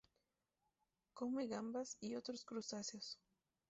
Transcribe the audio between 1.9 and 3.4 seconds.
y otros crustáceos.